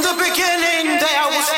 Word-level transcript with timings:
the 0.00 0.14
beginning 0.16 0.96
there 0.96 1.26
was 1.36 1.51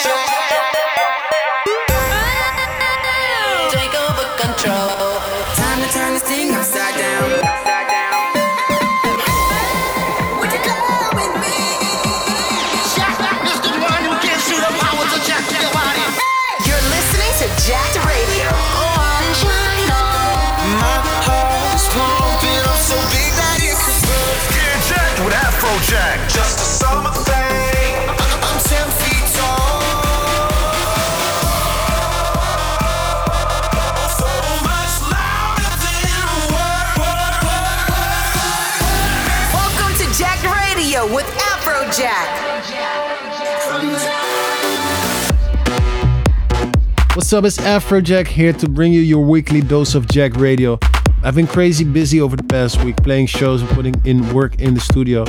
What's 47.25 47.33
up, 47.33 47.45
it's 47.47 47.57
Afrojack 47.57 48.27
here 48.27 48.53
to 48.53 48.69
bring 48.69 48.93
you 48.93 49.01
your 49.01 49.25
weekly 49.25 49.63
dose 49.63 49.95
of 49.95 50.07
Jacked 50.07 50.37
Radio. 50.37 50.79
I've 51.23 51.35
been 51.35 51.47
crazy 51.47 51.83
busy 51.83 52.21
over 52.21 52.37
the 52.37 52.43
past 52.43 52.85
week 52.85 52.99
playing 52.99 53.29
shows 53.29 53.63
and 53.63 53.71
putting 53.71 53.95
in 54.05 54.35
work 54.35 54.61
in 54.61 54.75
the 54.75 54.81
studio. 54.81 55.25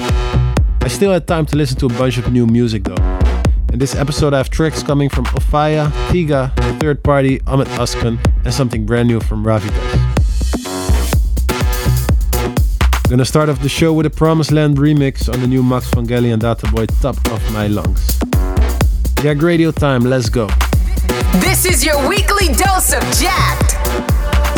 I 0.81 0.89
still 0.89 1.13
had 1.13 1.25
time 1.25 1.45
to 1.45 1.55
listen 1.55 1.77
to 1.77 1.85
a 1.85 1.89
bunch 1.97 2.17
of 2.17 2.29
new 2.33 2.47
music 2.47 2.83
though. 2.83 3.01
In 3.71 3.79
this 3.79 3.95
episode, 3.95 4.33
I 4.33 4.39
have 4.39 4.49
tracks 4.49 4.83
coming 4.83 5.07
from 5.07 5.23
Ofaya, 5.27 5.89
Tiga, 6.09 6.51
Third 6.81 7.01
Party, 7.01 7.39
Ahmed 7.47 7.67
Askan, 7.79 8.19
and 8.43 8.53
something 8.53 8.85
brand 8.85 9.07
new 9.07 9.21
from 9.21 9.45
Ravitas. 9.45 9.71
Gonna 13.09 13.23
start 13.23 13.47
off 13.47 13.61
the 13.61 13.69
show 13.69 13.93
with 13.93 14.05
a 14.05 14.09
Promised 14.09 14.51
Land 14.51 14.79
remix 14.79 15.33
on 15.33 15.39
the 15.39 15.47
new 15.47 15.63
Max 15.63 15.89
Vangeli 15.91 16.33
and 16.33 16.41
Data 16.41 16.69
Boy 16.73 16.87
Top 16.87 17.15
of 17.31 17.53
My 17.53 17.67
Lungs. 17.67 18.19
Jacked 19.21 19.41
Radio 19.41 19.71
time, 19.71 20.01
let's 20.01 20.27
go. 20.27 20.49
This 21.39 21.65
is 21.65 21.85
your 21.85 22.07
weekly 22.07 22.47
dose 22.49 22.91
of 22.93 23.01
jacked. 23.13 23.77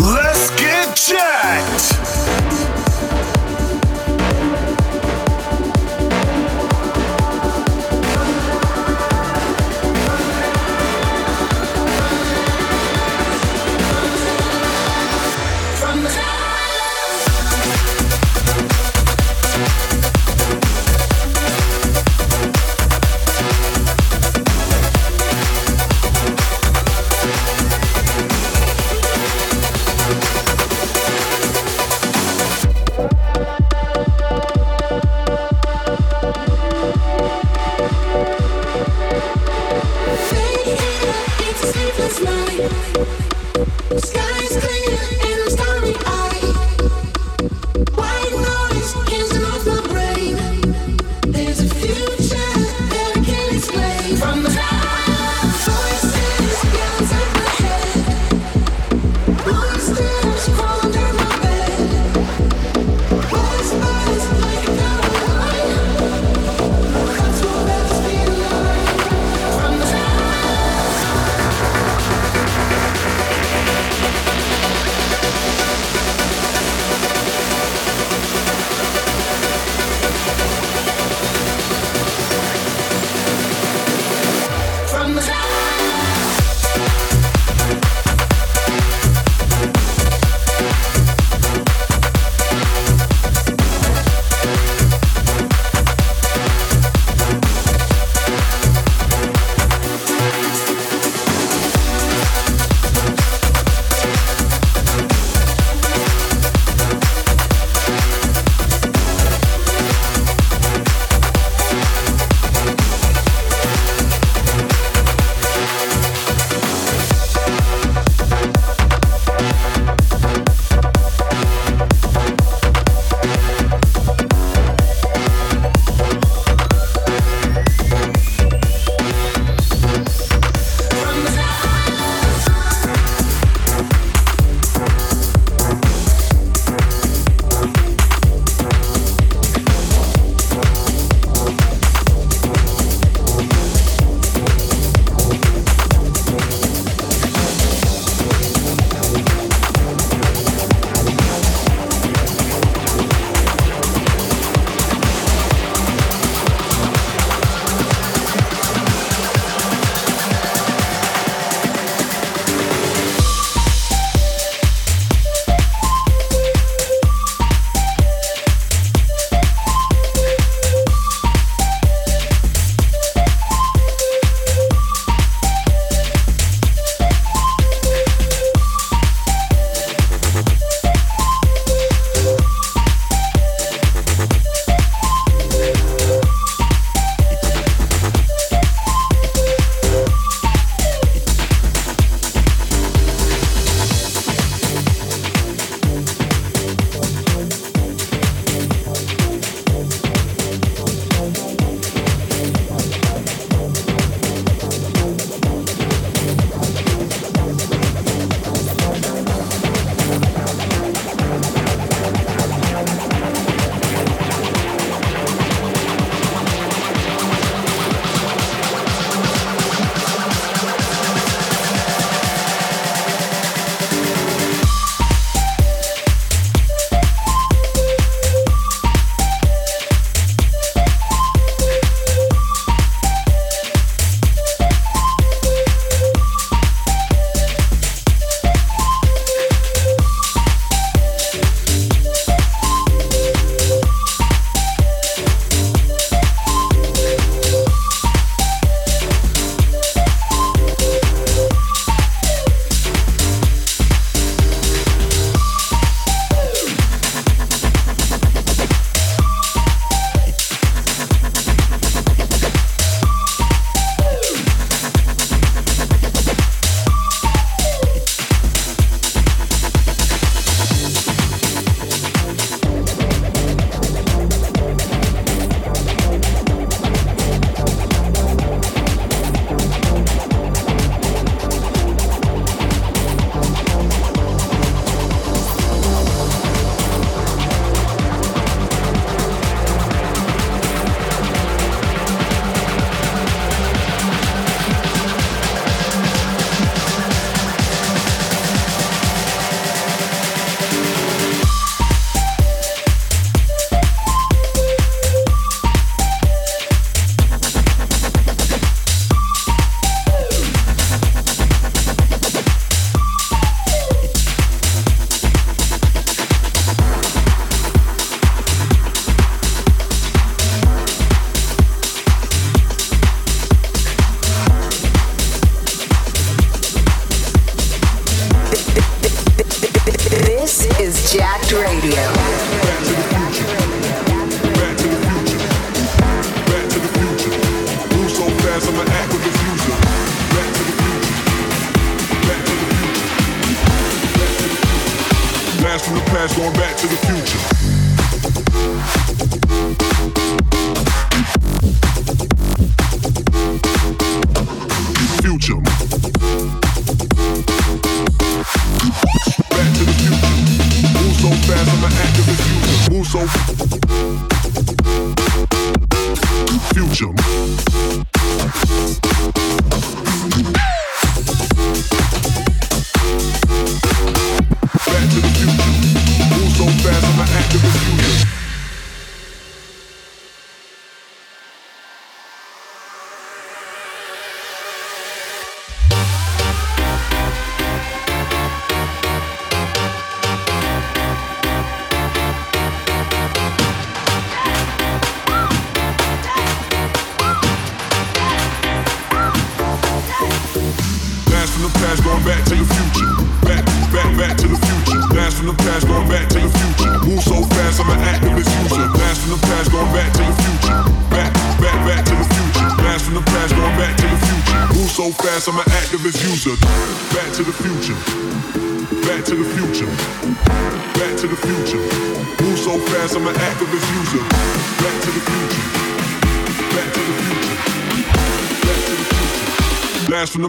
Let's 0.02 0.50
get 0.60 0.96
jacked. 0.96 2.67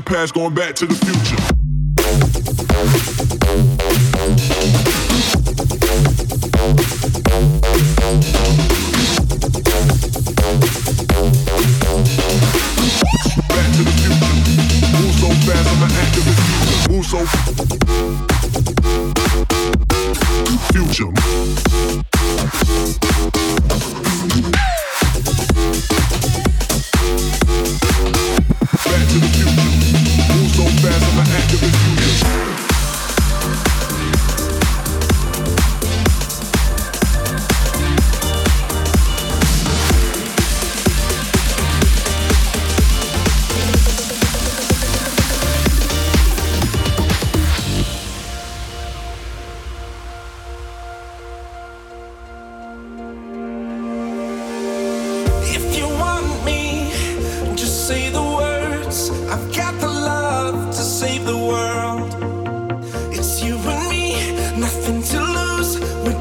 Past, 0.09 0.35
going 0.35 0.55
back 0.55 0.75
to 0.75 0.87
the 0.87 0.95
future. 0.95 1.28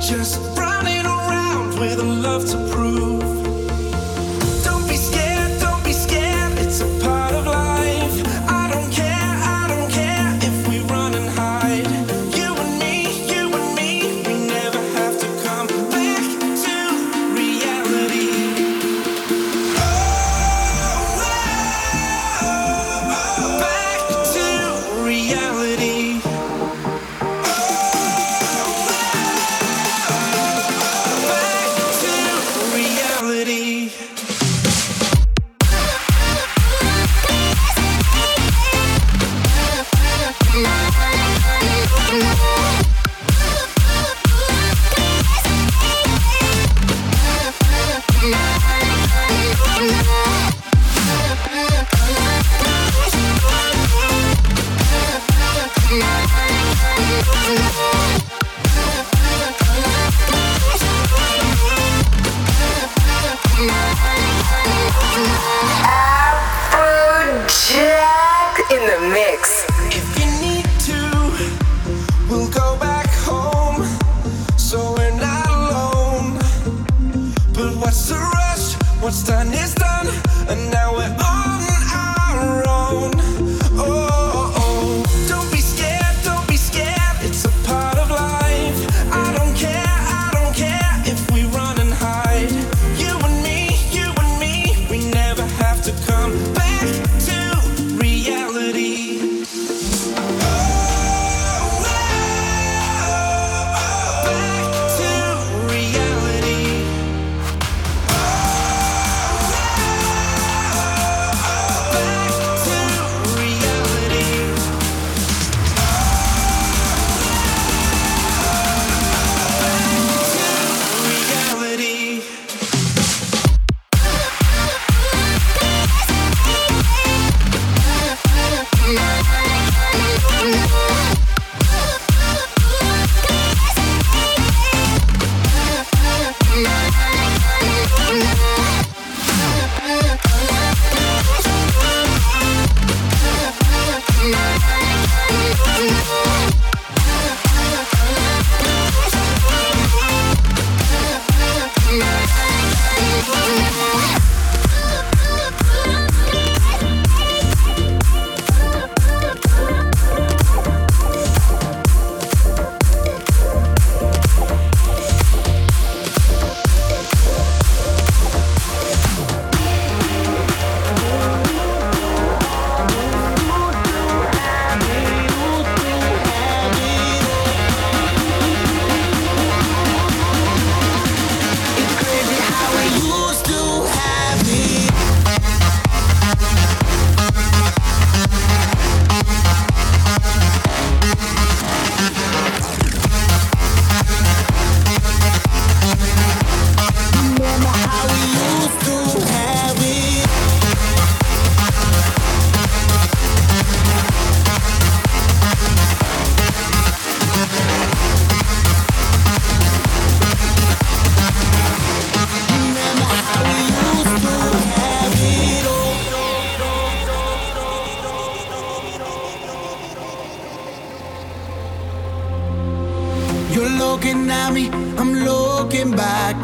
just 0.07 0.47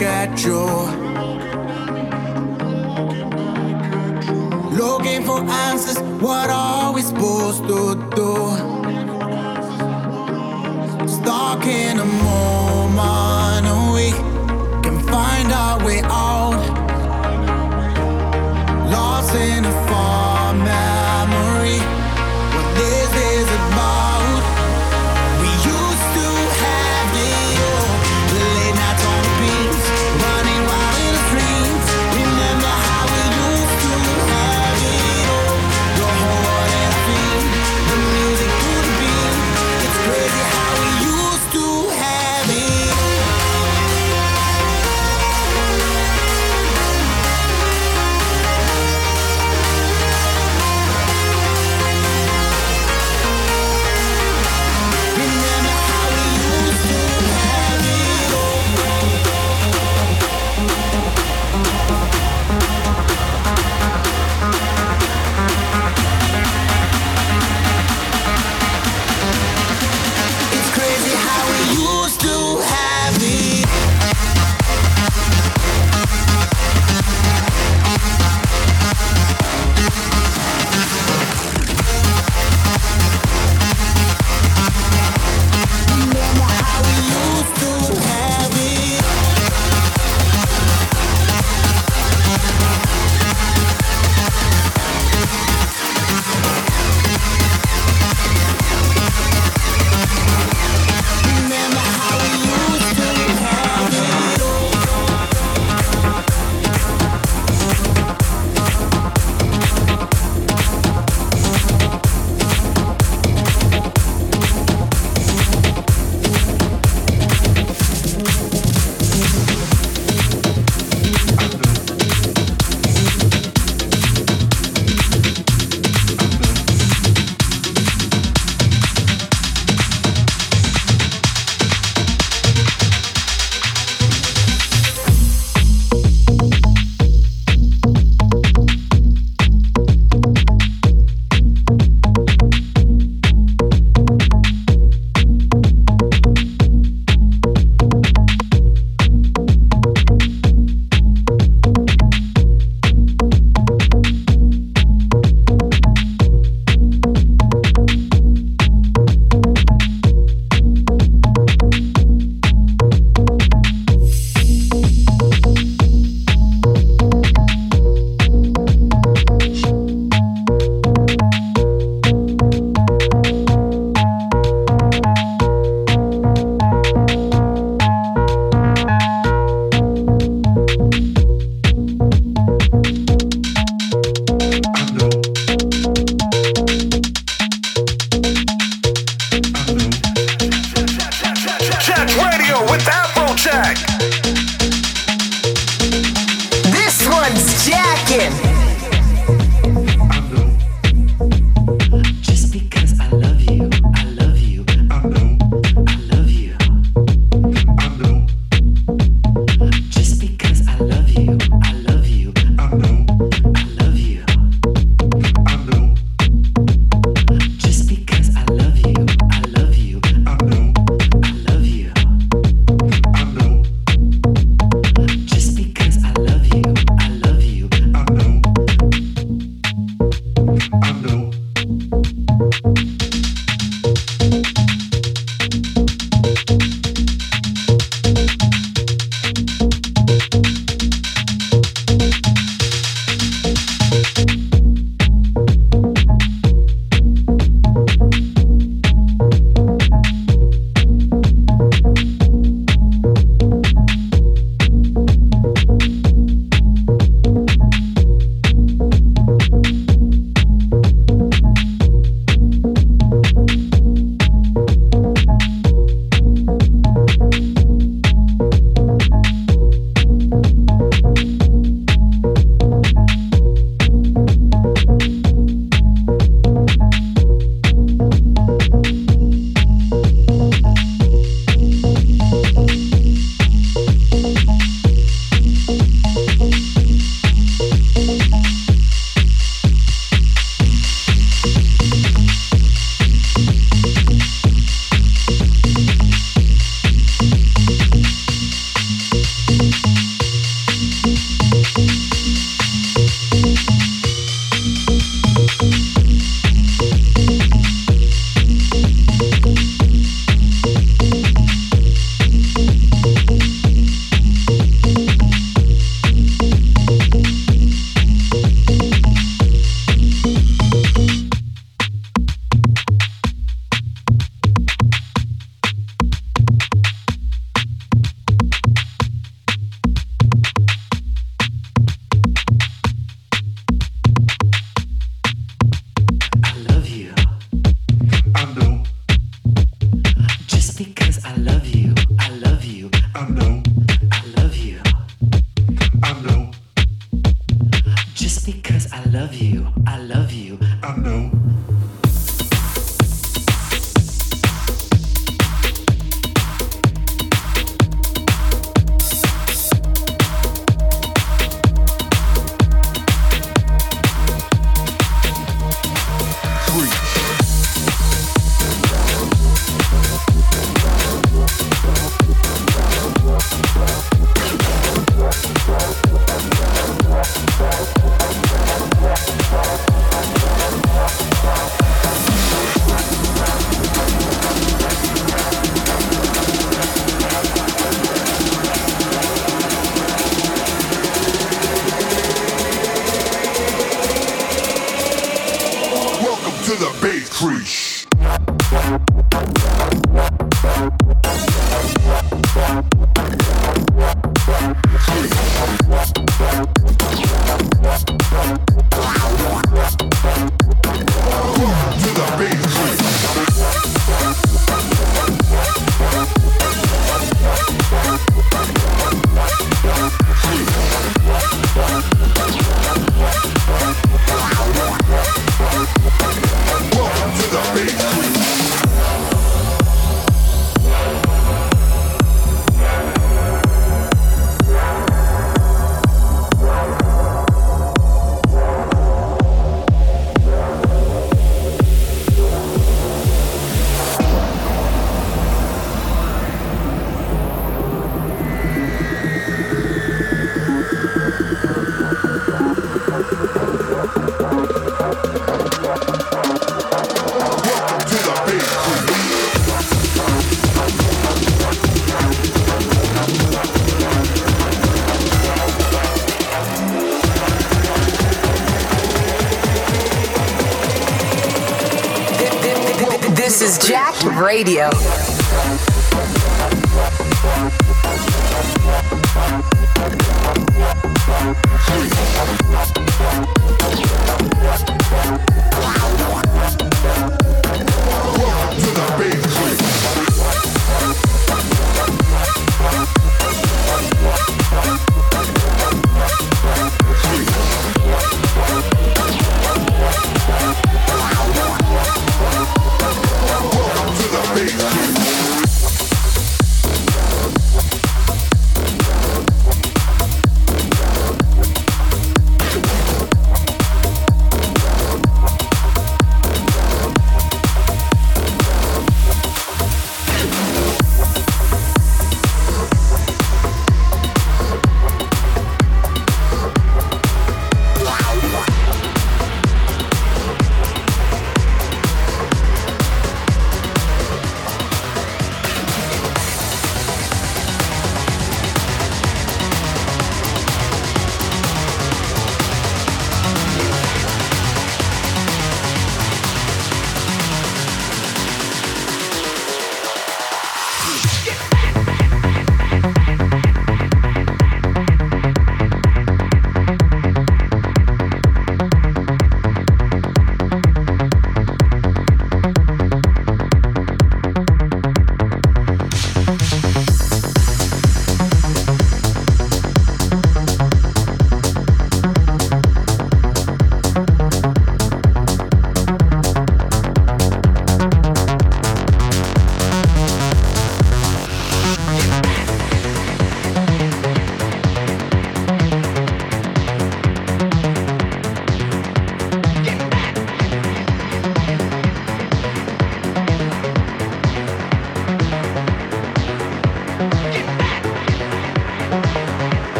at 0.00 0.44
you. 0.44 1.01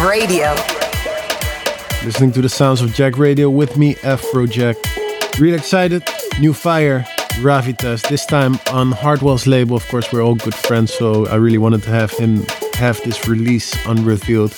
Radio. 0.00 0.54
Listening 2.04 2.30
to 2.32 2.40
the 2.40 2.48
sounds 2.48 2.80
of 2.80 2.94
Jacked 2.94 3.18
Radio 3.18 3.50
with 3.50 3.76
me, 3.76 3.94
Afrojack. 3.96 4.76
Real 5.40 5.54
excited. 5.54 6.04
New 6.38 6.52
fire, 6.52 7.04
Ravitez. 7.40 8.08
This 8.08 8.24
time 8.24 8.58
on 8.72 8.92
Hardwell's 8.92 9.46
label. 9.46 9.76
Of 9.76 9.88
course, 9.88 10.12
we're 10.12 10.22
all 10.22 10.36
good 10.36 10.54
friends, 10.54 10.94
so 10.94 11.26
I 11.26 11.34
really 11.34 11.58
wanted 11.58 11.82
to 11.82 11.90
have 11.90 12.12
him 12.12 12.44
have 12.74 13.02
this 13.02 13.26
release 13.26 13.74
unrevealed. 13.86 14.54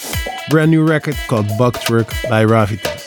Brand 0.51 0.71
new 0.71 0.87
record 0.87 1.17
called 1.27 1.49
Bug 1.57 1.75
Twerk 1.79 2.11
by 2.29 2.45
Ravitez. 2.45 3.07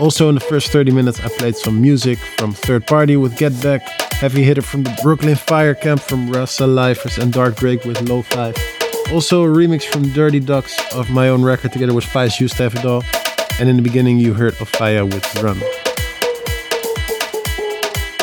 Also, 0.00 0.28
in 0.28 0.34
the 0.34 0.40
first 0.40 0.72
30 0.72 0.90
minutes, 0.90 1.20
I 1.20 1.28
played 1.28 1.56
some 1.56 1.80
music 1.80 2.18
from 2.18 2.52
Third 2.52 2.86
Party 2.86 3.16
with 3.16 3.36
Get 3.36 3.60
Back, 3.62 3.82
Heavy 4.14 4.42
Hitter 4.42 4.62
from 4.62 4.82
the 4.82 4.98
Brooklyn 5.02 5.36
Fire 5.36 5.74
Camp 5.74 6.00
from 6.00 6.30
Rasa 6.30 6.66
Lifers, 6.66 7.18
and 7.18 7.32
Dark 7.32 7.56
Break 7.56 7.84
with 7.84 8.00
Low 8.08 8.22
Five. 8.22 8.56
Also, 9.10 9.42
a 9.42 9.48
remix 9.48 9.84
from 9.84 10.06
Dirty 10.10 10.38
Ducks 10.38 10.76
of 10.94 11.08
my 11.10 11.30
own 11.30 11.42
record 11.42 11.72
together 11.72 11.94
with 11.94 12.04
to 12.04 12.28
Have 12.58 12.74
And 13.58 13.68
in 13.68 13.76
the 13.76 13.82
beginning, 13.82 14.18
you 14.18 14.34
heard 14.34 14.52
Ofaya 14.54 15.02
with 15.04 15.42
Run. 15.42 15.58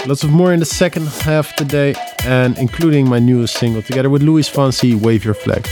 Lots 0.07 0.23
of 0.23 0.29
more 0.29 0.53
in 0.53 0.59
the 0.59 0.65
second 0.65 1.07
half 1.07 1.55
today, 1.55 1.95
and 2.23 2.55
including 2.59 3.09
my 3.09 3.17
newest 3.17 3.57
single 3.57 3.81
together 3.81 4.11
with 4.11 4.21
Luis 4.21 4.47
Fonsi, 4.47 4.93
Wave 4.93 5.25
Your 5.25 5.33
Flag. 5.33 5.67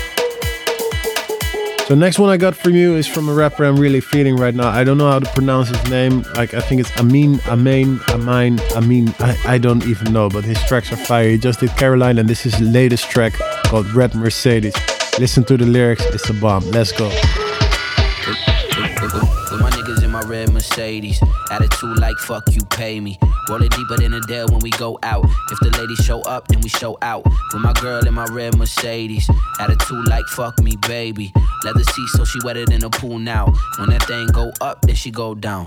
So 1.88 1.94
next 1.94 2.18
one 2.18 2.32
I 2.32 2.38
got 2.38 2.56
from 2.56 2.74
you 2.74 2.96
is 2.96 3.06
from 3.06 3.30
a 3.30 3.34
rapper 3.34 3.66
I'm 3.66 3.76
really 3.76 4.00
feeling 4.00 4.36
right 4.36 4.56
now. 4.56 4.70
I 4.70 4.84
don't 4.84 4.98
know 4.98 5.12
how 5.12 5.20
to 5.20 5.30
pronounce 5.34 5.70
his 5.70 5.92
name. 5.92 6.24
Like 6.36 6.56
I 6.56 6.62
think 6.62 6.82
it's 6.82 6.98
Amin, 6.98 7.40
Amin, 7.48 8.00
Amin, 8.10 8.60
Amin. 8.76 9.14
I, 9.20 9.38
I 9.46 9.58
don't 9.60 9.86
even 9.86 10.12
know, 10.12 10.28
but 10.28 10.44
his 10.44 10.60
tracks 10.64 10.92
are 10.92 10.98
fire. 10.98 11.30
He 11.30 11.38
just 11.38 11.60
did 11.60 11.70
Caroline, 11.78 12.18
and 12.18 12.28
this 12.28 12.48
is 12.48 12.56
his 12.56 12.68
latest 12.68 13.12
track 13.12 13.34
called 13.66 13.94
Red 13.94 14.16
Mercedes. 14.16 14.74
Listen 15.20 15.44
to 15.44 15.58
the 15.58 15.66
lyrics, 15.66 16.04
it's 16.06 16.28
a 16.30 16.34
bomb. 16.34 16.64
Let's 16.72 16.92
go. 16.92 17.08
With 17.08 17.16
my 19.62 19.70
niggas 19.70 20.04
in 20.04 20.10
my 20.10 20.22
red 20.22 20.52
Mercedes. 20.52 21.22
Attitude 21.52 22.00
like 22.00 22.18
fuck 22.18 22.44
you, 22.50 22.66
pay 22.66 23.00
me. 23.00 23.20
Rolling 23.48 23.70
deeper 23.70 23.98
than 23.98 24.16
a 24.16 24.22
Dell 24.22 24.48
when 24.48 24.60
we 24.62 24.72
go 24.72 24.98
out. 25.04 25.24
If 25.52 25.60
the 25.60 25.70
ladies 25.78 26.04
show 26.04 26.22
up, 26.22 26.48
then 26.48 26.62
we 26.62 26.70
show 26.70 26.98
out. 27.04 27.24
With 27.54 27.62
my 27.62 27.74
girl 27.74 28.08
in 28.08 28.14
my 28.16 28.26
red 28.32 28.58
Mercedes. 28.58 29.30
Attitude 29.60 30.08
like 30.08 30.26
fuck 30.30 30.58
me, 30.60 30.78
baby. 30.88 31.32
Leather 31.64 31.84
seat, 31.84 32.08
so 32.10 32.26
she 32.26 32.40
wetter 32.44 32.66
than 32.66 32.84
a 32.84 32.90
pool 32.90 33.20
now. 33.20 33.54
When 33.78 33.92
that 33.92 34.04
thing 34.08 34.26
go 34.34 34.52
up, 34.62 34.82
then 34.82 34.96
she 34.96 35.12
go 35.12 35.36
down. 35.36 35.66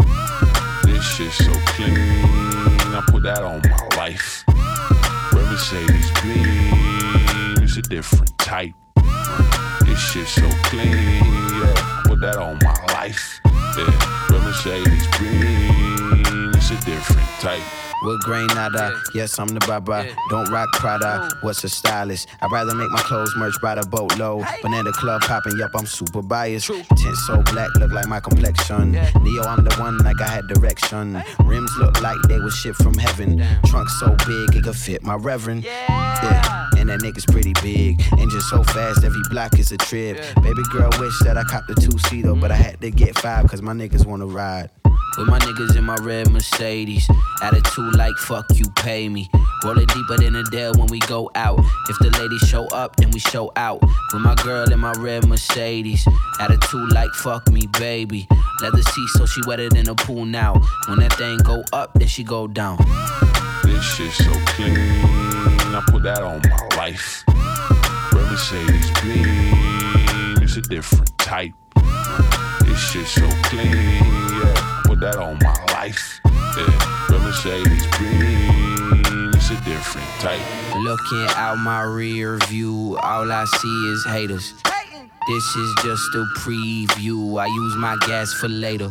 This 0.82 1.04
shit 1.14 1.30
so 1.30 1.52
clean, 1.66 1.96
I 1.96 3.02
put 3.06 3.22
that 3.22 3.44
on 3.44 3.62
my 3.62 3.96
life. 3.96 4.44
Red 5.32 5.44
Mercedes 5.44 6.10
beam, 6.20 7.62
it's 7.62 7.76
a 7.76 7.82
different 7.82 8.36
type. 8.38 8.74
This 9.86 9.98
shit 9.98 10.26
so 10.26 10.48
clean, 10.64 10.90
yeah, 10.90 12.02
put 12.04 12.20
that 12.20 12.36
on 12.36 12.58
my 12.62 12.74
life. 12.94 13.40
Yeah. 13.78 14.16
Mercedes 14.46 15.06
green, 15.18 15.65
it's 16.68 16.82
a 16.82 16.86
different 16.86 17.28
type. 17.38 17.62
With 18.02 18.20
grain 18.22 18.46
nada, 18.48 19.00
yes, 19.14 19.38
I'm 19.38 19.48
the 19.48 19.60
baba. 19.60 20.06
Don't 20.28 20.50
rock 20.50 20.70
Prada, 20.72 21.30
what's 21.40 21.64
a 21.64 21.68
stylist? 21.68 22.28
I'd 22.42 22.52
rather 22.52 22.74
make 22.74 22.90
my 22.90 23.00
clothes 23.00 23.34
merch 23.36 23.54
by 23.62 23.74
the 23.74 23.86
boatload. 23.86 24.44
But 24.62 24.72
in 24.72 24.84
the 24.84 24.92
club 24.92 25.22
popping, 25.22 25.56
yup, 25.58 25.70
I'm 25.74 25.86
super 25.86 26.22
biased. 26.22 26.66
Tint 26.66 27.16
so 27.26 27.42
black, 27.42 27.74
look 27.76 27.92
like 27.92 28.06
my 28.06 28.20
complexion. 28.20 28.92
Neo, 28.92 29.42
I'm 29.42 29.64
the 29.64 29.74
one 29.78 29.98
like 29.98 30.20
I 30.20 30.28
had 30.28 30.46
direction. 30.48 31.22
Rims 31.44 31.70
look 31.78 32.00
like 32.02 32.18
they 32.28 32.38
was 32.38 32.54
shit 32.54 32.74
from 32.76 32.94
heaven. 32.94 33.42
Trunk 33.66 33.88
so 33.88 34.14
big, 34.26 34.56
it 34.56 34.64
could 34.64 34.76
fit 34.76 35.02
my 35.02 35.14
reverend. 35.14 35.64
Yeah, 35.64 36.68
and 36.76 36.88
that 36.90 37.00
nigga's 37.00 37.26
pretty 37.26 37.54
big. 37.62 38.02
Engine 38.18 38.40
so 38.40 38.62
fast, 38.64 39.04
every 39.04 39.22
block 39.30 39.58
is 39.58 39.72
a 39.72 39.78
trip. 39.78 40.18
Baby 40.42 40.62
girl 40.70 40.90
wish 40.98 41.18
that 41.20 41.36
I 41.38 41.44
copped 41.44 41.70
a 41.70 41.74
two-seater, 41.74 42.34
but 42.34 42.50
I 42.50 42.56
had 42.56 42.80
to 42.80 42.90
get 42.90 43.16
five, 43.18 43.48
cause 43.48 43.62
my 43.62 43.72
niggas 43.72 44.04
wanna 44.04 44.26
ride. 44.26 44.70
With 45.18 45.28
my 45.28 45.38
niggas 45.38 45.76
in 45.76 45.84
my 45.84 45.96
red 46.02 46.30
Mercedes. 46.30 47.08
Attitude 47.42 47.96
like 47.96 48.16
fuck 48.18 48.46
you, 48.54 48.68
pay 48.76 49.08
me. 49.08 49.28
Roll 49.64 49.78
it 49.78 49.88
deeper 49.88 50.16
than 50.18 50.36
a 50.36 50.42
Dell 50.44 50.74
when 50.74 50.88
we 50.88 50.98
go 51.00 51.30
out. 51.34 51.58
If 51.88 51.98
the 51.98 52.10
ladies 52.18 52.48
show 52.48 52.66
up, 52.68 52.96
then 52.96 53.10
we 53.10 53.18
show 53.18 53.50
out. 53.56 53.80
With 54.12 54.22
my 54.22 54.34
girl 54.36 54.70
in 54.70 54.78
my 54.78 54.92
red 54.98 55.26
Mercedes. 55.26 56.06
Attitude 56.40 56.92
like 56.92 57.10
fuck 57.14 57.50
me, 57.50 57.66
baby. 57.78 58.28
Leather 58.60 58.82
seat 58.82 59.08
so 59.14 59.26
she 59.26 59.40
wetter 59.46 59.68
than 59.68 59.88
a 59.88 59.94
pool 59.94 60.24
now. 60.24 60.60
When 60.86 60.98
that 61.00 61.14
thing 61.14 61.38
go 61.38 61.62
up, 61.72 61.94
then 61.94 62.08
she 62.08 62.24
go 62.24 62.46
down. 62.46 62.78
This 63.64 63.84
shit 63.84 64.12
so 64.12 64.32
clean, 64.46 64.76
I 64.76 65.82
put 65.88 66.02
that 66.04 66.22
on 66.22 66.40
my 66.48 66.76
life. 66.76 67.24
Red 68.12 68.30
Mercedes 68.30 68.90
beam, 69.02 70.42
it's 70.42 70.56
a 70.56 70.62
different 70.62 71.16
type. 71.18 71.52
This 72.60 72.78
shit 72.78 73.06
so 73.06 73.28
clean, 73.44 73.72
yeah, 73.72 74.54
put 74.96 75.12
that 75.12 75.16
on 75.16 75.38
my 75.42 75.54
life. 75.74 76.20
Yeah, 76.24 77.06
Red 77.10 77.22
Mercedes 77.22 77.86
beam, 77.98 79.30
it's 79.34 79.50
a 79.50 79.56
different 79.64 80.06
type. 80.20 80.40
Looking 80.76 81.26
out 81.36 81.56
my 81.56 81.82
rear 81.82 82.38
view, 82.48 82.98
all 83.02 83.30
I 83.30 83.44
see 83.44 83.92
is 83.92 84.04
haters. 84.06 84.54
This 85.28 85.56
is 85.56 85.74
just 85.82 86.14
a 86.14 86.24
preview. 86.38 87.40
I 87.40 87.46
use 87.46 87.76
my 87.76 87.96
gas 88.06 88.32
for 88.32 88.48
later. 88.48 88.90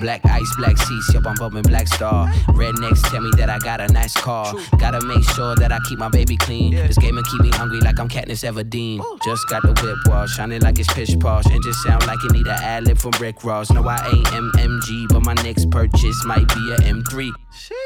Black 0.00 0.24
ice, 0.24 0.56
black 0.56 0.76
seats, 0.78 1.12
yup, 1.14 1.26
I'm 1.26 1.34
bumping 1.36 1.62
Black 1.62 1.86
Star. 1.86 2.28
Rednecks 2.48 3.02
tell 3.10 3.20
me 3.20 3.30
that 3.36 3.50
I 3.50 3.58
got 3.58 3.80
a 3.80 3.88
nice 3.92 4.14
car. 4.14 4.52
Gotta 4.78 5.04
make 5.04 5.22
sure 5.30 5.54
that 5.56 5.72
I 5.72 5.78
keep 5.88 5.98
my 5.98 6.08
baby 6.08 6.36
clean. 6.36 6.74
This 6.74 6.98
game 6.98 7.16
will 7.16 7.22
keep 7.24 7.40
me 7.40 7.50
hungry 7.50 7.80
like 7.80 7.98
I'm 8.00 8.08
Katniss 8.08 8.42
Everdeen. 8.48 9.02
Just 9.24 9.48
got 9.48 9.62
the 9.62 9.72
whip 9.82 9.98
wall, 10.06 10.26
shining 10.26 10.62
like 10.62 10.78
it's 10.78 10.92
pitch 10.92 11.18
posh. 11.20 11.46
And 11.46 11.62
just 11.62 11.82
sound 11.82 12.06
like 12.06 12.18
it 12.24 12.32
need 12.32 12.46
an 12.46 12.58
ad 12.62 12.84
lib 12.84 12.98
from 12.98 13.12
Rick 13.20 13.44
Ross. 13.44 13.70
No, 13.70 13.86
I 13.86 13.96
ain't 14.12 14.26
MMG, 14.26 15.08
but 15.08 15.24
my 15.24 15.34
next 15.42 15.70
purchase 15.70 16.24
might 16.24 16.48
be 16.48 16.72
a 16.72 16.76
M3. 16.78 17.30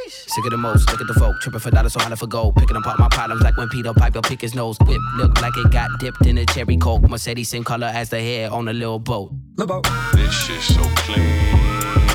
Sick 0.09 0.45
of 0.45 0.51
the 0.51 0.57
most, 0.57 0.91
look 0.91 1.01
at 1.01 1.07
the 1.07 1.15
folk, 1.15 1.41
tripping 1.41 1.61
for 1.61 1.71
dollars, 1.71 1.95
so 1.95 2.01
holler 2.01 2.17
for 2.17 2.27
gold. 2.27 2.55
Picking 2.57 2.77
apart 2.77 2.99
my 2.99 3.09
problems 3.09 3.43
like 3.43 3.57
when 3.57 3.69
Peter 3.69 3.93
Piper 3.93 4.21
pick 4.21 4.41
his 4.41 4.55
nose. 4.55 4.77
Whip 4.87 5.01
look 5.17 5.41
like 5.41 5.57
it 5.57 5.71
got 5.71 5.91
dipped 5.99 6.27
in 6.27 6.39
a 6.39 6.47
cherry 6.47 6.77
coke. 6.77 7.03
Mercedes 7.03 7.49
same 7.49 7.65
color 7.65 7.87
as 7.87 8.11
the 8.11 8.21
hair 8.21 8.53
on 8.53 8.69
a 8.69 8.73
little 8.73 8.99
boat. 8.99 9.33
This 9.57 10.33
shit 10.33 10.61
so 10.61 10.83
clean, 10.97 11.74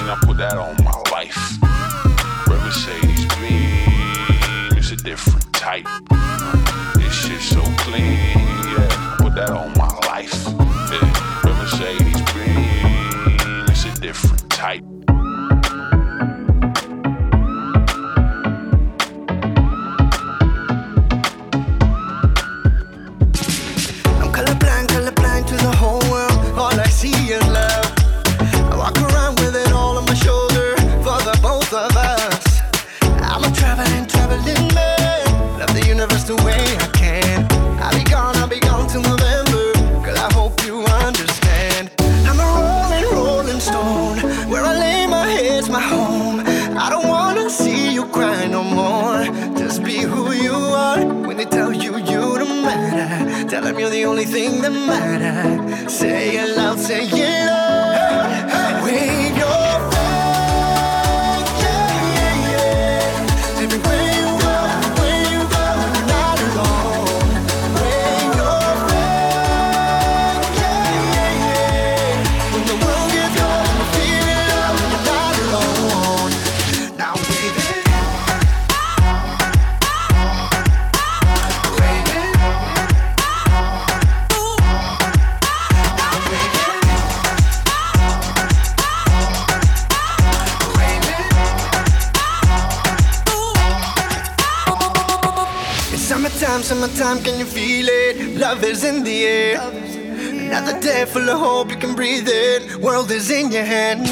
I 0.10 0.17
put 0.22 0.38
that 0.38 0.58
on 0.58 0.76
my 0.84 0.95
life. 1.12 1.38
Red 2.48 2.62
Mercedes 2.63 3.26
beam, 3.39 4.78
it's 4.78 4.91
a 4.91 4.95
different 4.95 5.52
type. 5.54 5.86
This 6.95 7.13
shit 7.13 7.41
so 7.41 7.62
clean, 7.84 8.17
yeah, 8.74 8.88
I 8.89 9.15
put 9.19 9.36
that 9.36 9.52
on 9.52 9.72
my 9.78 9.88
the 54.62 54.71
matters. 54.71 55.93
Say 55.93 56.37
it 56.37 56.58
loud, 56.58 56.79
say 56.79 57.06
it 57.06 57.38
Love 98.50 98.63
is 98.63 98.83
in 98.83 99.04
the 99.04 99.25
air. 99.27 99.62
Another 99.62 100.79
day 100.79 101.06
full 101.06 101.29
of 101.29 101.37
hope, 101.37 101.69
you 101.69 101.77
can 101.77 101.93
breathe 101.93 102.27
it. 102.27 102.77
World 102.77 103.12
is 103.12 103.29
in 103.29 103.52
your 103.52 103.63
hand. 103.63 104.08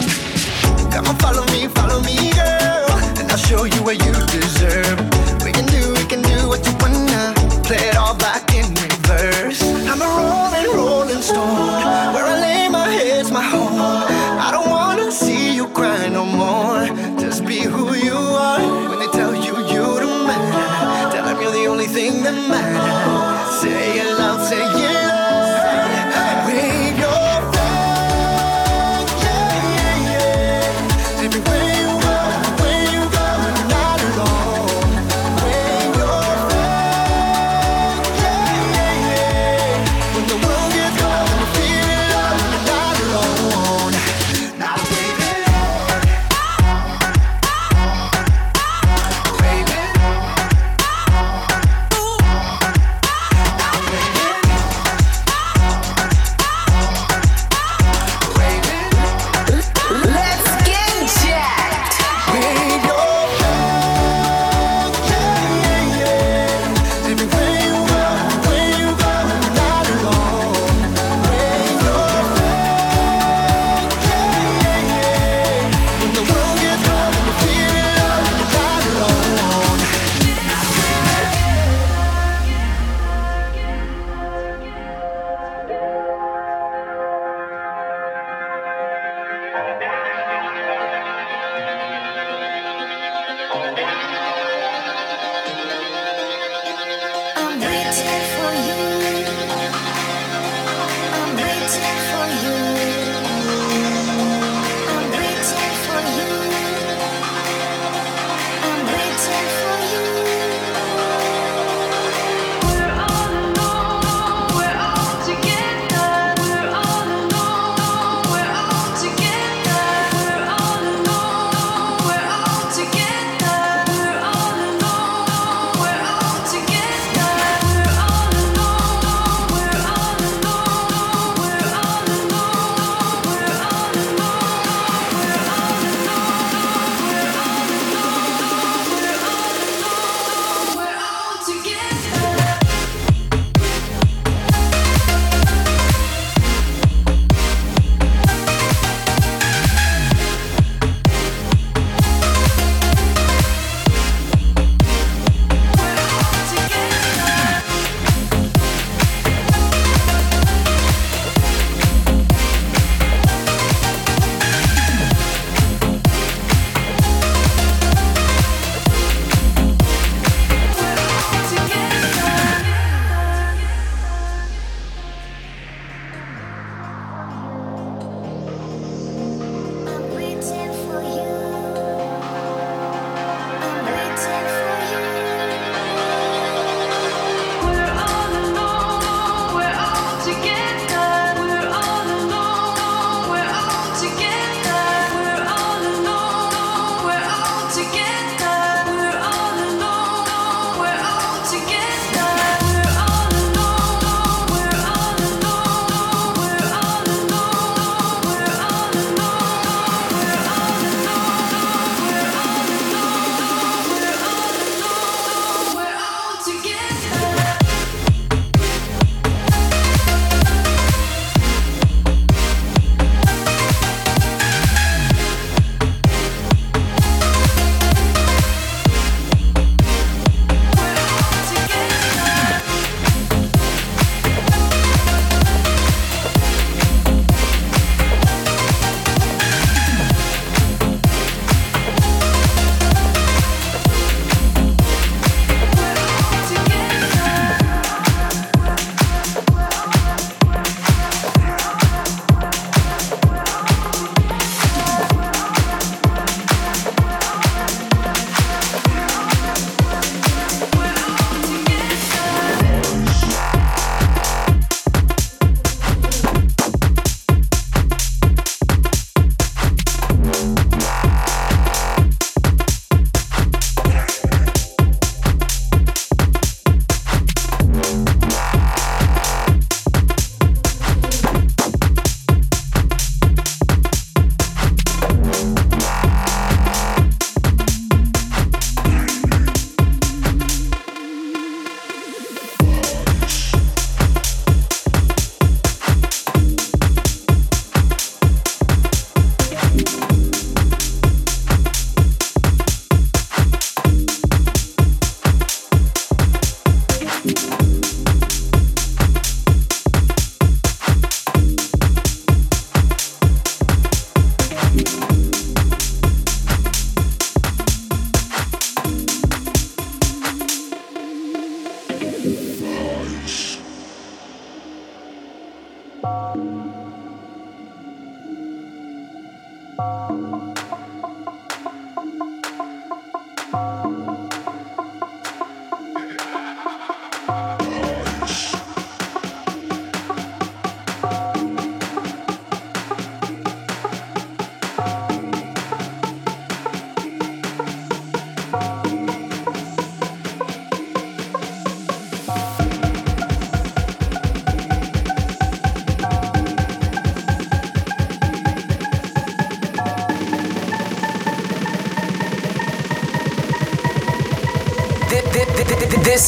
Come 0.93 1.07
on, 1.07 1.15
follow 1.15 1.43
me, 1.47 1.67
follow 1.69 1.99
me, 2.01 2.29
girl. 2.37 2.85
And 3.17 3.31
I'll 3.31 3.43
show 3.49 3.63
you 3.63 3.81
what 3.81 3.97
you 4.05 4.13
deserve. 4.37 4.99
We 5.43 5.51
can 5.51 5.65
do, 5.65 5.91
we 5.97 6.05
can 6.05 6.21
do 6.21 6.47
what 6.49 6.63
you 6.67 6.73
wanna. 6.77 7.33
Play 7.63 7.81
it 7.89 7.97
all 7.97 8.15
back 8.15 8.53
in 8.53 8.67
reverse. 8.75 9.63
I'm 9.89 10.03
a 10.03 10.09
rolling, 10.21 10.69
rolling 10.77 11.23
stone. 11.23 11.81
Where 12.13 12.27
I 12.33 12.37
lay 12.39 12.69
my 12.69 12.87
head's 12.89 13.31
my 13.31 13.41
home. 13.41 13.81
I 13.81 14.49
don't 14.51 14.69
wanna 14.69 15.11
see 15.11 15.55
you 15.55 15.65
cry 15.69 16.09
no 16.09 16.25
more. 16.25 16.85
Just 17.19 17.43
be 17.43 17.61
who 17.61 17.95
you 17.95 18.13
are. 18.13 18.61
When 18.87 18.99
they 18.99 19.07
tell 19.07 19.33
you 19.33 19.57
you 19.73 19.85
don't 20.03 20.27
matter, 20.27 21.09
tell 21.11 21.25
them 21.25 21.41
you're 21.41 21.51
the 21.51 21.65
only 21.65 21.87
thing 21.87 22.21
that 22.21 22.37
matters. 22.47 23.61
Say 23.61 23.96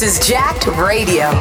This 0.00 0.18
is 0.18 0.28
Jacked 0.28 0.66
Radio. 0.66 1.39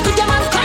Aç 0.00 0.06
kocaman 0.06 0.59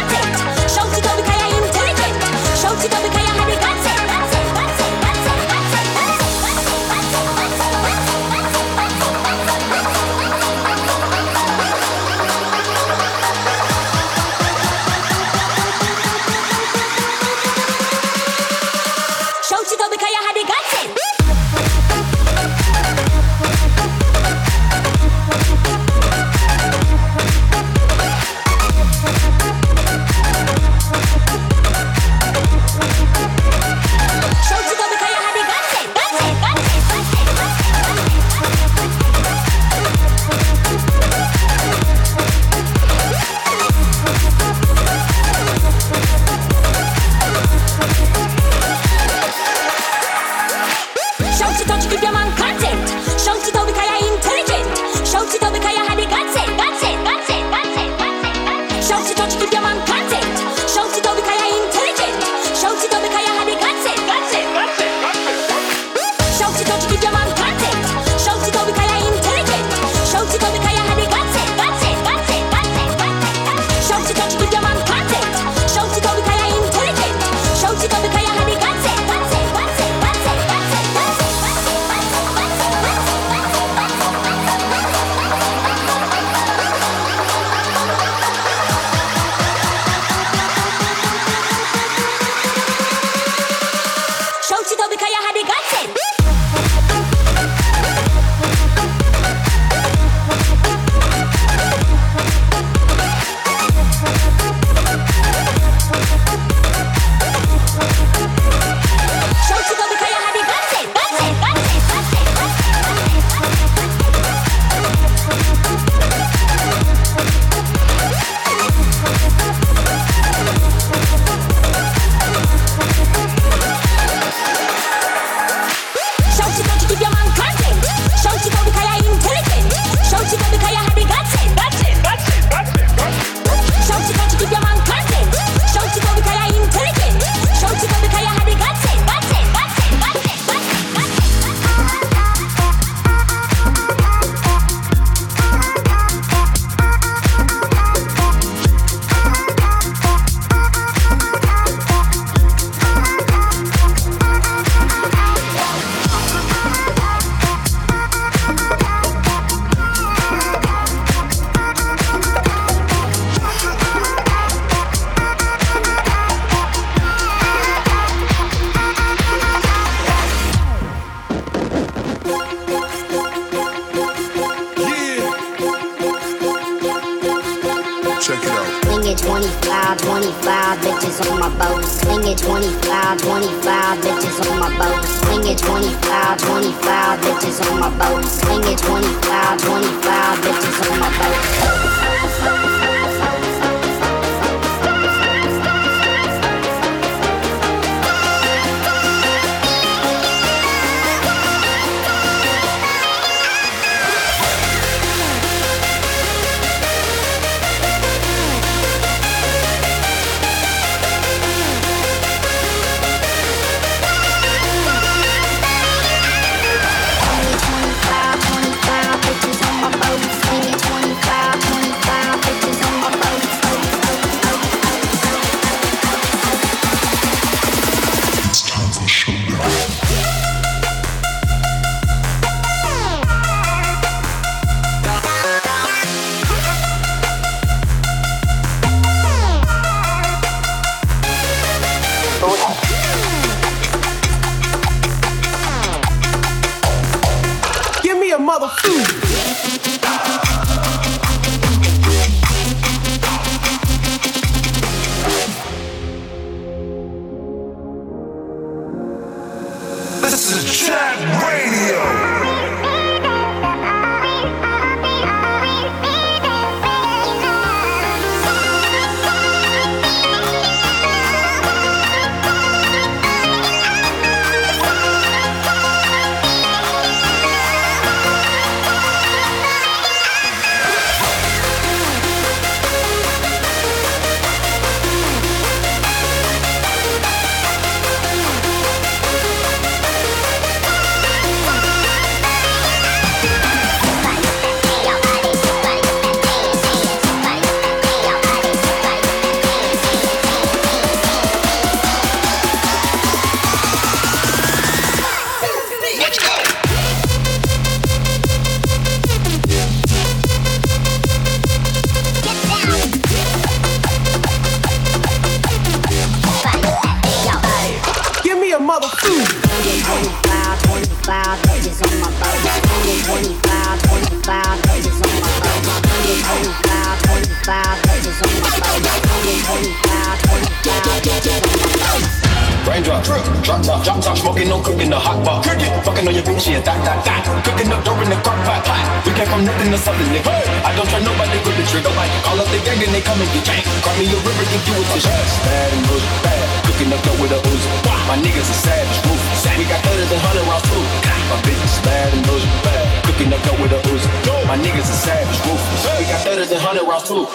came 339.45 339.53
from 339.53 339.65
nothing 339.65 339.91
to 339.93 339.97
something, 339.97 340.27
nigga. 340.33 340.49
I 340.83 340.95
don't 340.95 341.07
try 341.07 341.21
nobody, 341.21 341.61
grip 341.61 341.77
the 341.77 341.85
trigger. 341.85 342.09
Like, 342.17 342.31
call 342.43 342.59
up 342.59 342.67
the 342.73 342.79
gang 342.81 342.97
and 343.01 343.13
they 343.13 343.21
come 343.21 343.39
and 343.39 343.49
get 343.53 343.65
janked. 343.65 343.85
Call 344.01 344.15
me 344.17 344.25
a 344.25 344.37
river, 344.41 344.65
give 344.73 344.81
you 344.89 344.97
a 344.97 345.03
fish. 345.13 345.25
Bad 345.25 345.93
and 345.93 346.05
bullshit, 346.09 346.43
bad. 346.43 346.65
Cooking 346.85 347.13
up 347.13 347.21
dope 347.23 347.39
with 347.39 347.53
a 347.53 347.59
Uzi. 347.61 347.89
My 348.27 348.37
niggas 348.41 348.65
are 348.65 348.81
savage, 348.81 349.19
ruthless. 349.25 349.65
We 349.77 349.85
got 349.85 350.01
thudders 350.05 350.31
and 350.31 350.41
hundred 350.41 350.65
rounds 350.65 350.85
too. 350.89 351.03
My 351.49 351.57
bitch 351.61 351.77
is 351.77 351.97
bad 352.01 352.33
and 352.33 352.43
bullshit, 352.45 352.73
bad. 352.81 353.05
Cooking 353.25 353.53
up 353.53 353.61
dope 353.61 353.79
with 353.79 353.93
a 353.93 354.01
Uzi. 354.09 354.29
My 354.65 354.77
niggas 354.77 355.09
are 355.13 355.21
savage, 355.25 355.59
ruthless. 355.65 356.01
We 356.17 356.25
got 356.25 356.41
thudders 356.41 356.71
and 356.71 356.81
hundred 356.81 357.05
rounds 357.05 357.27
too. 357.29 357.45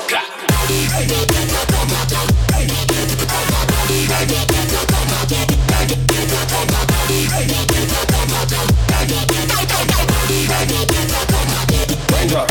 Raindrop, 7.10 7.69
top. 12.30 12.48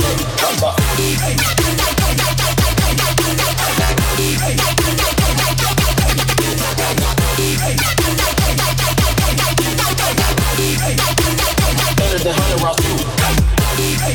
Thudders 11.95 12.25
and 12.25 12.35
hundred 12.35 12.61
rounds 12.61 12.79
too. 12.83 12.97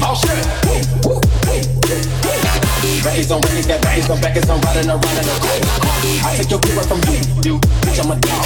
Oh 0.03 0.15
shit. 0.21 0.45
Raise 3.05 3.31
on 3.31 3.41
raise 3.43 3.67
that 3.67 3.81
bangs 3.83 4.11
on 4.11 4.21
back 4.21 4.37
as 4.37 4.51
I'm 4.51 4.61
riding 4.61 4.91
around. 4.91 5.84
I 6.25 6.37
take 6.37 6.51
your 6.51 6.61
people 6.61 6.85
from 6.85 7.01
you, 7.09 7.17
you, 7.41 7.55
bitch, 7.81 7.97
I'm 7.97 8.13
a 8.13 8.17
dog. 8.21 8.45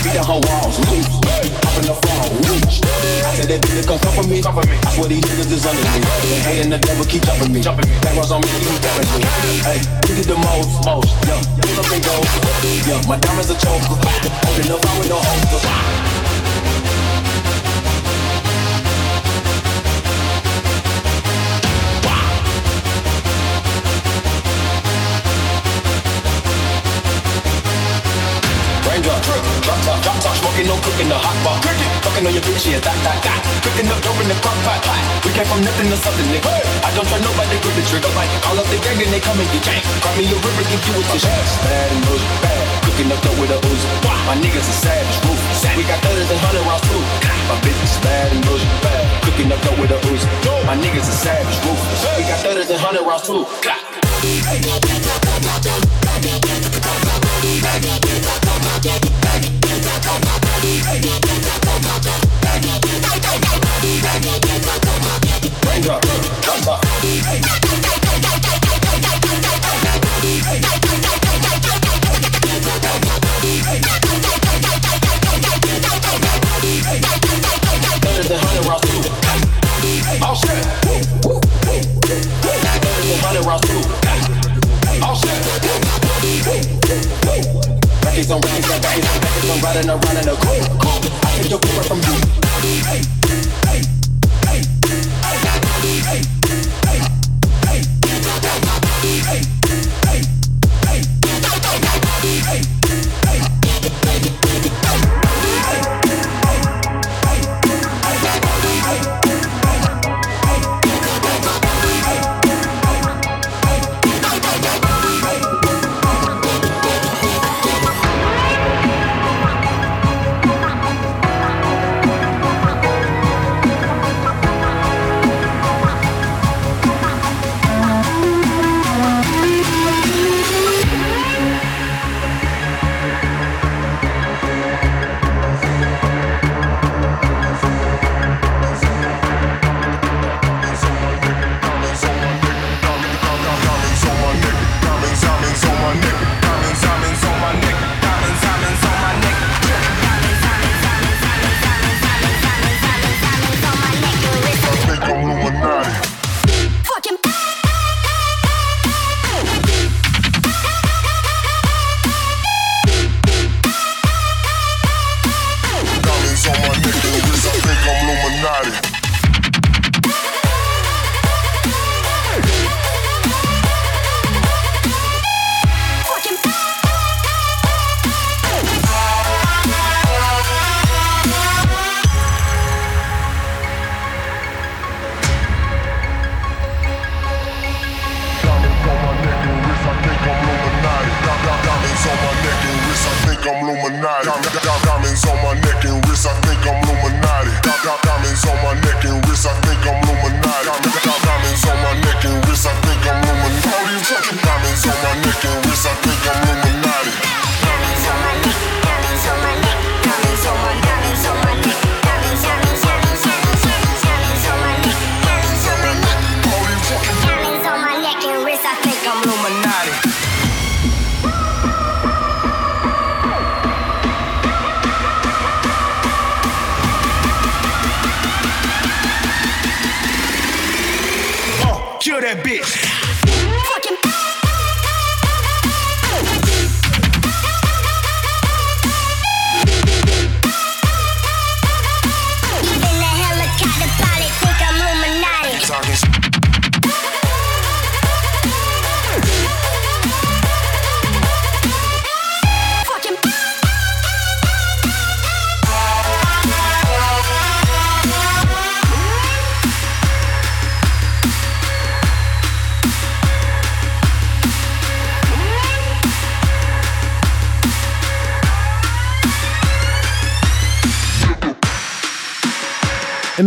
Beat 0.00 0.16
the 0.16 0.22
whole 0.24 0.40
walls, 0.48 0.80
loose. 0.88 1.08
Up 1.60 1.76
in 1.76 1.84
the 1.84 1.94
fall. 1.94 2.24
I 3.24 3.36
said 3.36 3.48
that 3.52 3.60
bitch 3.60 3.84
come 3.86 3.98
come 3.98 4.14
for 4.16 4.24
me, 4.24 4.40
come 4.40 4.54
for 4.56 4.64
me. 4.64 4.76
I 4.80 4.90
swear 4.96 5.08
these 5.08 5.24
niggas 5.24 5.52
is 5.52 5.66
under 5.66 5.84
me. 5.92 6.00
They 6.24 6.40
hating 6.40 6.70
the 6.70 6.78
devil 6.78 7.04
keep 7.04 7.22
jumping 7.22 7.52
me, 7.52 7.60
jumping 7.60 7.88
me. 7.88 7.96
On 8.00 8.40
me, 8.40 8.48
keep 8.64 8.80
jumping 8.80 9.08
me. 9.12 9.24
Hey, 9.60 9.80
you 10.08 10.14
did 10.16 10.24
the 10.24 10.38
most, 10.40 10.84
most. 10.88 11.12
Yo, 11.28 11.36
pull 11.60 11.84
up 11.84 11.92
and 11.92 12.00
go. 12.00 12.16
Yo, 12.88 12.96
my 13.08 13.18
diamonds 13.20 13.50
are 13.50 13.60
choke. 13.60 13.84
Holding 13.84 14.72
up, 14.72 14.80
I 14.80 14.98
with 14.98 15.08
no 15.08 15.20
hope. 15.20 16.03
Drop 29.64 29.80
top, 29.80 29.98
drop 30.04 30.18
top, 30.20 30.36
smoking, 30.36 30.68
no 30.68 30.76
cooking, 30.84 31.08
the 31.08 31.16
hot 31.16 31.36
pot. 31.40 31.56
Cooking, 31.64 31.90
fucking 32.04 32.24
on 32.28 32.32
your 32.36 32.44
bitch, 32.44 32.68
yeah, 32.68 32.80
that, 32.84 32.98
that, 33.00 33.18
that. 33.24 33.40
Cooking 33.64 33.88
up 33.88 33.98
dope 34.04 34.20
in 34.20 34.28
the 34.28 34.36
crock 34.44 34.56
pot, 34.62 34.80
pot. 34.84 35.00
We 35.24 35.32
came 35.32 35.48
from 35.48 35.64
nothing 35.64 35.88
to 35.88 35.96
something, 35.96 36.28
nigga. 36.28 36.52
I 36.84 36.92
don't 36.92 37.08
try 37.08 37.18
nobody, 37.24 37.56
grip 37.64 37.72
the 37.72 37.84
trigger. 37.88 38.12
Like, 38.12 38.28
call 38.44 38.60
up 38.60 38.68
the 38.68 38.76
gang 38.84 39.00
and 39.00 39.10
they 39.10 39.24
come 39.24 39.40
and 39.40 39.48
get 39.50 39.64
janked. 39.64 39.88
Call 40.04 40.14
me 40.20 40.28
a 40.28 40.36
river, 40.36 40.64
give 40.68 40.84
you 40.84 41.00
a 41.00 41.02
fish. 41.10 41.24
Bad 41.24 41.88
and 41.96 42.04
bullshit, 42.04 42.36
bad. 42.44 42.60
Cooking 42.84 43.08
up 43.08 43.20
dope 43.24 43.40
with 43.40 43.56
a 43.56 43.58
Uzi. 43.64 43.88
My 44.28 44.36
niggas 44.36 44.68
are 44.68 44.80
savage, 44.84 45.16
ruthless. 45.24 45.64
We 45.74 45.82
got 45.88 45.98
thudders 46.04 46.28
and 46.28 46.40
hundred 46.44 46.64
rounds 46.68 46.84
too. 46.84 47.00
My 47.48 47.56
bitch 47.64 47.80
is 47.80 47.96
bad 48.04 48.32
and 48.36 48.44
bullshit, 48.44 48.68
bad. 48.84 49.04
Cooking 49.24 49.48
up 49.48 49.60
dope 49.64 49.80
with 49.80 49.96
a 49.96 49.98
Uzi. 50.12 50.28
My 50.68 50.76
niggas 50.76 51.08
are 51.08 51.20
savage, 51.24 51.56
ruthless. 51.64 52.00
We 52.20 52.22
got 52.28 52.38
thudders 52.44 52.68
and 52.68 52.80
hundred 52.80 53.04
rounds 53.08 53.24
too. 53.24 53.48
Raindrop, 54.24 54.84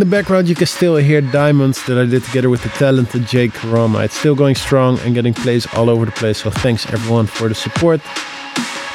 background, 0.07 0.47
you 0.47 0.55
can 0.55 0.67
still 0.67 0.95
hear 0.95 1.21
Diamonds 1.21 1.85
that 1.85 1.97
I 1.97 2.05
did 2.05 2.23
together 2.23 2.49
with 2.49 2.63
the 2.63 2.69
talented 2.69 3.25
Jake 3.27 3.51
Karama. 3.51 4.05
It's 4.05 4.15
still 4.15 4.35
going 4.35 4.55
strong 4.55 4.97
and 4.99 5.13
getting 5.13 5.33
plays 5.33 5.67
all 5.73 5.89
over 5.89 6.05
the 6.05 6.11
place, 6.11 6.39
so 6.39 6.49
thanks 6.49 6.91
everyone 6.91 7.27
for 7.27 7.47
the 7.47 7.55
support. 7.55 8.01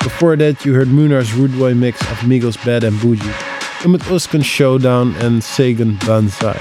Before 0.02 0.34
that, 0.36 0.64
you 0.64 0.74
heard 0.74 0.88
Munar's 0.88 1.32
Rude 1.32 1.54
mix 1.76 2.00
of 2.02 2.18
Migos 2.18 2.56
Bad 2.64 2.84
and 2.84 2.96
Boujee, 2.96 3.84
Umut 3.84 4.00
Uskan 4.02 4.44
Showdown, 4.44 5.14
and 5.16 5.44
Sagan 5.44 5.96
Banzai. 6.06 6.60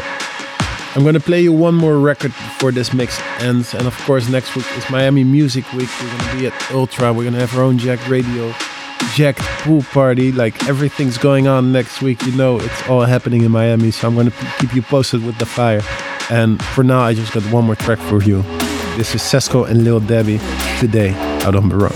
I'm 0.95 1.03
gonna 1.03 1.19
play 1.19 1.41
you 1.41 1.53
one 1.53 1.75
more 1.75 1.97
record 1.97 2.31
before 2.31 2.71
this 2.71 2.93
mix 2.93 3.19
ends, 3.39 3.73
and 3.73 3.87
of 3.87 3.97
course, 3.99 4.29
next 4.29 4.55
week 4.55 4.65
is 4.77 4.89
Miami 4.89 5.23
Music 5.23 5.65
Week. 5.73 5.89
We're 6.01 6.17
gonna 6.17 6.39
be 6.39 6.47
at 6.47 6.71
Ultra, 6.71 7.13
we're 7.13 7.23
gonna 7.23 7.39
have 7.39 7.57
our 7.57 7.63
own 7.63 7.77
Jacked 7.77 8.07
Radio 8.07 8.53
jacked 9.15 9.39
pool 9.63 9.81
party. 9.81 10.31
Like 10.31 10.67
everything's 10.67 11.17
going 11.17 11.47
on 11.47 11.71
next 11.71 12.01
week. 12.01 12.25
You 12.25 12.31
know, 12.33 12.59
it's 12.59 12.89
all 12.89 13.01
happening 13.01 13.43
in 13.43 13.51
Miami. 13.51 13.91
So 13.91 14.07
I'm 14.07 14.15
going 14.15 14.31
to 14.31 14.47
keep 14.59 14.73
you 14.73 14.81
posted 14.81 15.23
with 15.25 15.37
the 15.37 15.45
fire. 15.45 15.81
And 16.29 16.63
for 16.63 16.83
now, 16.83 17.01
I 17.01 17.13
just 17.13 17.33
got 17.33 17.43
one 17.51 17.65
more 17.65 17.75
track 17.75 17.99
for 17.99 18.21
you. 18.23 18.41
This 18.97 19.15
is 19.15 19.21
Sesco 19.21 19.67
and 19.69 19.83
Lil 19.83 19.99
Debbie 19.99 20.39
today 20.79 21.13
out 21.43 21.55
on 21.55 21.69
Baron. 21.69 21.91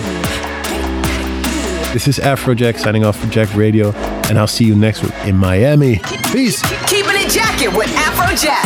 This 1.93 2.08
is 2.10 2.20
Afrojack 2.20 2.78
signing 2.78 3.06
off 3.06 3.18
for 3.18 3.28
Jacked 3.28 3.56
Radio, 3.56 3.93
and 4.28 4.38
I'll 4.38 4.47
see 4.47 4.66
you 4.66 4.76
next 4.76 5.01
week 5.01 5.14
in 5.24 5.38
Miami. 5.38 6.01
Peace. 6.32 6.62
Keeping 6.89 7.16
it 7.16 7.30
jacking 7.30 7.74
with 7.74 7.88
Afrojack. 7.88 8.66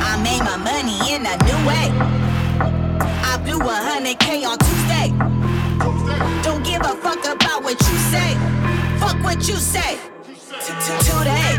I 0.00 0.16
made 0.24 0.40
my 0.40 0.56
money 0.56 1.12
in 1.12 1.26
a 1.26 1.36
new 1.44 1.68
way. 1.68 1.92
I 3.24 3.36
blew 3.44 3.58
100k 3.58 4.46
on 4.46 4.56
fuck 7.12 7.34
about 7.34 7.62
what 7.62 7.78
you 7.80 7.96
say. 8.10 8.34
Fuck 8.98 9.22
what 9.22 9.48
you 9.48 9.56
say. 9.56 9.98
Today. 10.60 11.58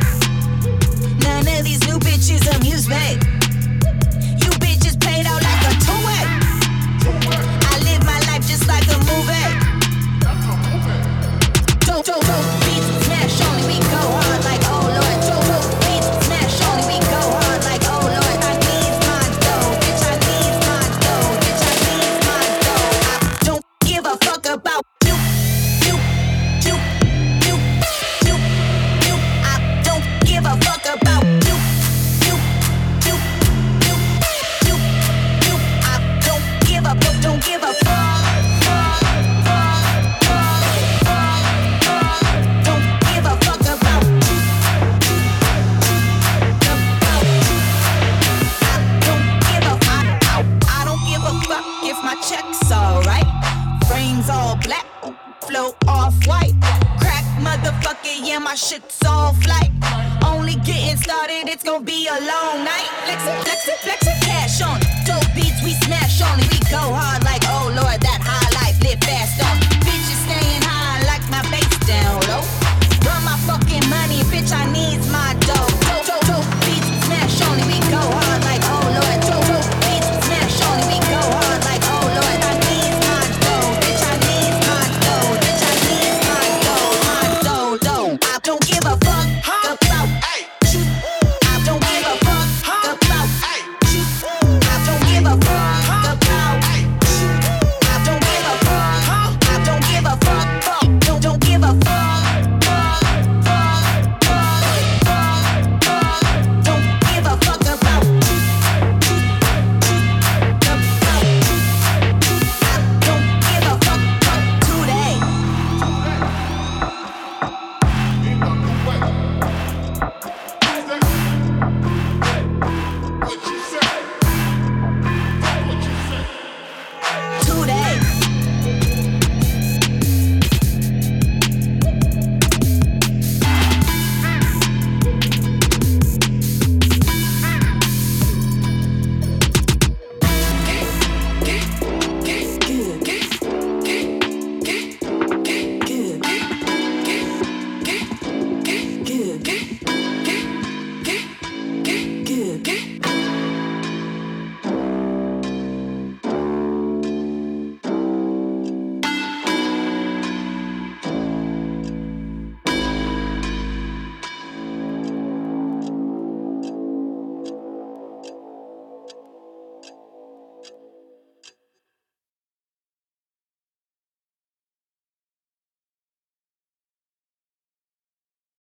None 1.19 1.47
of 1.47 1.63
these 1.63 1.85
new 1.87 1.99
bitches 1.99 2.43
amuse 2.55 2.87
me. 2.87 3.17
You 4.41 4.49
bitches 4.59 4.99
played 4.99 5.25
out 5.25 5.41
like 5.43 5.61
a 5.67 5.73
two-way. 5.85 6.23
I 7.69 7.79
live 7.83 8.03
my 8.05 8.19
life 8.31 8.47
just 8.47 8.67
like 8.67 8.87
a 8.87 8.97
movie. 9.09 9.49
Don't, 11.85 12.05
don't, 12.05 12.21
don't. 12.21 12.62
My 58.53 58.57
shit's 58.57 59.03
all 59.07 59.33
flight. 59.33 59.71
Only 60.23 60.53
getting 60.57 60.95
started, 60.97 61.49
it's 61.49 61.63
gonna 61.63 61.83
be 61.83 62.07
a 62.07 62.13
long 62.13 62.63
night. 62.63 62.87
Flex 63.03 63.25
it, 63.25 63.43
flex 63.45 63.67
it, 63.67 63.77
flex 63.79 64.05
it, 64.05 64.23
cash 64.23 64.61
on. 64.61 64.79
Dope 64.79 64.92